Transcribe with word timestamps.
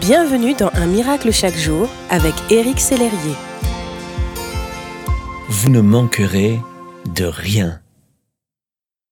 Bienvenue 0.00 0.54
dans 0.54 0.70
Un 0.74 0.86
miracle 0.86 1.32
chaque 1.32 1.56
jour 1.56 1.88
avec 2.10 2.34
Éric 2.50 2.80
Sellerier. 2.80 3.34
Vous 5.48 5.70
ne 5.70 5.80
manquerez 5.80 6.58
de 7.14 7.24
rien. 7.24 7.80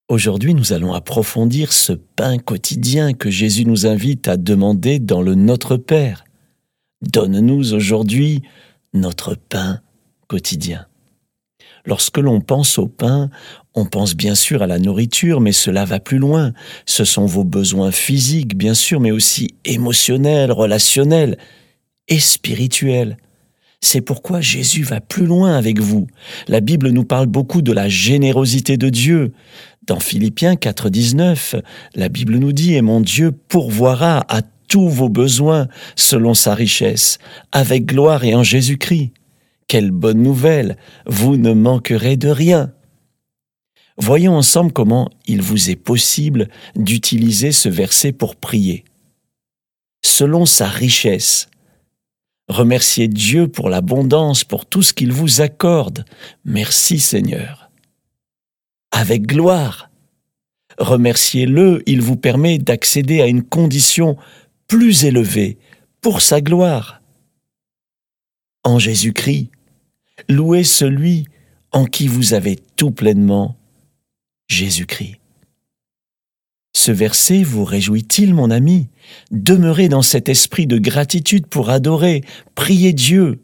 Aujourd'hui, 0.09 0.53
nous 0.53 0.73
allons 0.73 0.93
approfondir 0.93 1.73
ce 1.73 1.93
pain 1.93 2.39
quotidien 2.39 3.15
que 3.15 3.31
Jésus 3.31 3.65
nous 3.65 3.87
invite 3.87 4.29
à 4.29 4.37
demander 4.37 4.99
dans 4.99 5.23
le 5.23 5.35
Notre 5.35 5.77
Père. 5.77 6.25
Donne-nous 7.01 7.73
aujourd'hui 7.73 8.43
notre 8.93 9.35
pain 9.35 9.81
quotidien. 10.29 10.87
Lorsque 11.87 12.19
l'on 12.19 12.41
pense 12.41 12.79
au 12.79 12.87
pain, 12.87 13.29
on 13.75 13.85
pense 13.85 14.15
bien 14.15 14.35
sûr 14.35 14.63
à 14.63 14.67
la 14.67 14.79
nourriture, 14.79 15.41
mais 15.41 15.53
cela 15.53 15.85
va 15.85 16.01
plus 16.01 16.19
loin. 16.19 16.53
Ce 16.87 17.05
sont 17.05 17.27
vos 17.27 17.45
besoins 17.45 17.91
physiques, 17.91 18.57
bien 18.57 18.75
sûr, 18.75 19.01
mais 19.01 19.11
aussi 19.11 19.49
émotionnels, 19.65 20.51
relationnels 20.51 21.37
et 22.09 22.21
spirituels. 22.21 23.19
C'est 23.83 24.01
pourquoi 24.01 24.41
Jésus 24.41 24.83
va 24.83 25.03
plus 25.03 25.27
loin 25.27 25.59
avec 25.59 25.79
vous. 25.79 26.07
La 26.49 26.61
Bible 26.61 26.89
nous 26.89 27.05
parle 27.05 27.27
beaucoup 27.27 27.61
de 27.61 27.73
la 27.73 27.89
générosité 27.89 28.79
de 28.79 28.89
Dieu. 28.89 29.33
Dans 29.87 30.01
Philippiens 30.01 30.55
4.19, 30.55 31.61
la 31.95 32.09
Bible 32.09 32.37
nous 32.37 32.53
dit, 32.53 32.75
Et 32.75 32.81
mon 32.81 33.03
Dieu 33.03 33.31
pourvoira 33.33 34.25
à 34.31 34.41
tous 34.69 34.89
vos 34.89 35.11
besoins 35.11 35.69
selon 35.97 36.33
sa 36.33 36.55
richesse, 36.55 37.19
avec 37.53 37.85
gloire 37.85 38.25
et 38.25 38.35
en 38.35 38.43
Jésus-Christ. 38.43 39.13
Quelle 39.67 39.91
bonne 39.91 40.23
nouvelle 40.23 40.77
Vous 41.07 41.37
ne 41.37 41.53
manquerez 41.53 42.17
de 42.17 42.29
rien. 42.29 42.73
Voyons 43.97 44.37
ensemble 44.37 44.73
comment 44.73 45.09
il 45.27 45.41
vous 45.41 45.71
est 45.71 45.77
possible 45.77 46.49
d'utiliser 46.75 47.53
ce 47.53 47.69
verset 47.69 48.13
pour 48.13 48.37
prier. 48.37 48.85
Selon 50.05 50.47
sa 50.47 50.69
richesse, 50.69 51.49
remerciez 52.49 53.09
Dieu 53.09 53.49
pour 53.49 53.69
l'abondance, 53.71 54.45
pour 54.45 54.67
tout 54.67 54.83
ce 54.83 54.93
qu'il 54.93 55.13
vous 55.13 55.41
accorde. 55.41 56.05
Merci 56.45 56.99
Seigneur. 56.99 57.71
Avec 58.91 59.23
gloire, 59.23 59.91
remerciez-le, 60.79 61.83
il 61.87 62.01
vous 62.01 62.17
permet 62.17 62.59
d'accéder 62.59 63.21
à 63.21 63.27
une 63.27 63.43
condition 63.43 64.17
plus 64.67 65.05
élevée 65.05 65.59
pour 66.01 66.21
sa 66.21 66.41
gloire. 66.41 67.01
En 68.65 68.79
Jésus-Christ, 68.79 69.51
louez 70.29 70.65
celui 70.65 71.27
en 71.71 71.85
qui 71.85 72.09
vous 72.09 72.33
avez 72.33 72.57
tout 72.77 72.91
pleinement, 72.91 73.57
Jésus-Christ. 74.49 75.17
Ce 76.73 76.91
verset 76.91 77.43
vous 77.43 77.65
réjouit-il, 77.65 78.35
mon 78.35 78.51
ami? 78.51 78.89
Demeurez 79.31 79.89
dans 79.89 80.03
cet 80.03 80.29
esprit 80.29 80.67
de 80.67 80.79
gratitude 80.79 81.47
pour 81.47 81.71
adorer, 81.71 82.23
prier 82.55 82.93
Dieu. 82.93 83.41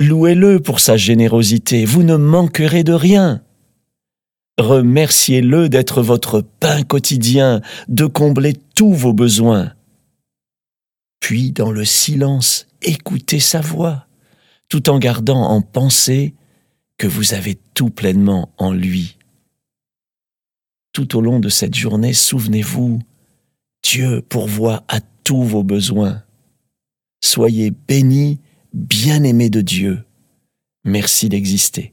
Louez-le 0.00 0.60
pour 0.60 0.80
sa 0.80 0.96
générosité, 0.96 1.84
vous 1.84 2.02
ne 2.02 2.16
manquerez 2.16 2.84
de 2.84 2.92
rien. 2.92 3.42
Remerciez-le 4.58 5.68
d'être 5.68 6.02
votre 6.02 6.40
pain 6.40 6.82
quotidien, 6.82 7.60
de 7.88 8.06
combler 8.06 8.56
tous 8.74 8.92
vos 8.92 9.12
besoins. 9.12 9.72
Puis, 11.20 11.52
dans 11.52 11.70
le 11.70 11.84
silence, 11.84 12.66
écoutez 12.82 13.40
sa 13.40 13.60
voix 13.60 14.07
tout 14.68 14.90
en 14.90 14.98
gardant 14.98 15.42
en 15.42 15.62
pensée 15.62 16.34
que 16.98 17.06
vous 17.06 17.34
avez 17.34 17.56
tout 17.74 17.90
pleinement 17.90 18.52
en 18.58 18.72
lui. 18.72 19.16
Tout 20.92 21.16
au 21.16 21.20
long 21.20 21.38
de 21.38 21.48
cette 21.48 21.74
journée, 21.74 22.12
souvenez-vous, 22.12 23.00
Dieu 23.82 24.22
pourvoit 24.22 24.84
à 24.88 25.00
tous 25.00 25.44
vos 25.44 25.62
besoins. 25.62 26.22
Soyez 27.22 27.70
bénis, 27.70 28.40
bien-aimés 28.72 29.50
de 29.50 29.60
Dieu. 29.60 30.04
Merci 30.84 31.28
d'exister. 31.28 31.92